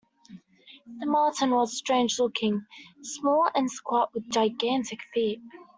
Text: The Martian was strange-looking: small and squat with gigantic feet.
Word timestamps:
The 0.99 1.05
Martian 1.05 1.51
was 1.51 1.77
strange-looking: 1.77 2.65
small 3.03 3.47
and 3.53 3.69
squat 3.69 4.09
with 4.15 4.31
gigantic 4.31 4.99
feet. 5.13 5.39